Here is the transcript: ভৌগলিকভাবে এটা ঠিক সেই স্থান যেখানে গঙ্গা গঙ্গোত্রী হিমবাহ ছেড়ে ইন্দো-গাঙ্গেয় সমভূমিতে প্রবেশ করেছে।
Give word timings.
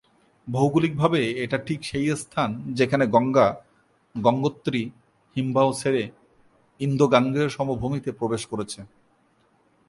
ভৌগলিকভাবে 0.47 1.21
এটা 1.43 1.57
ঠিক 1.57 1.79
সেই 1.85 2.07
স্থান 2.15 2.49
যেখানে 2.73 3.05
গঙ্গা 3.07 3.47
গঙ্গোত্রী 4.15 4.81
হিমবাহ 5.35 5.67
ছেড়ে 5.71 6.03
ইন্দো-গাঙ্গেয় 6.79 7.49
সমভূমিতে 7.49 8.09
প্রবেশ 8.11 8.43
করেছে। 8.45 8.79